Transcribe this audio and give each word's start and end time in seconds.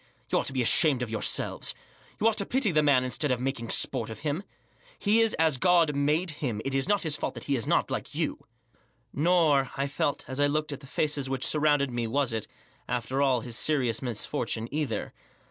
M 0.01 0.05
You 0.31 0.37
ought 0.39 0.47
to 0.47 0.53
be 0.53 0.63
ashamed 0.63 1.03
of 1.03 1.11
yourselves 1.11 1.75
\ 1.95 2.19
You 2.19 2.25
ought 2.27 2.37
to 2.37 2.45
pity 2.47 2.71
the 2.71 2.81
map 2.81 3.03
instead 3.03 3.31
of 3.31 3.39
making 3.39 3.69
sport 3.69 4.09
of 4.09 4.21
him, 4.21 4.41
He 4.97 5.21
is 5.21 5.35
as 5.35 5.59
God 5.59 5.95
made 5.95 6.31
him; 6.41 6.59
it 6.65 6.73
is 6.73 6.89
not 6.89 7.03
his 7.03 7.15
fault 7.15 7.35
that 7.35 7.43
he 7.43 7.55
is 7.55 7.67
not 7.67 7.91
like 7.91 8.15
you/ 8.15 8.43
1 9.11 9.23
Nor, 9.25 9.69
I 9.77 9.85
felt 9.85 10.25
as 10.27 10.39
I 10.39 10.47
looked 10.47 10.71
at 10.71 10.79
the 10.79 10.87
faces 10.87 11.29
which 11.29 11.45
surrounded 11.45 11.91
me? 11.91 12.07
was 12.07 12.33
it 12.33 12.47
4 12.47 12.53
after 12.87 13.21
after 13.21 13.21
ail, 13.21 13.41
his 13.41 13.55
serious 13.59 14.01
misfortune 14.01 14.67
either. 14.71 15.13